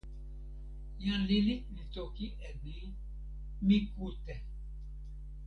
[1.03, 2.75] jan lili li toki e ni:
[3.67, 4.35] "mi kute".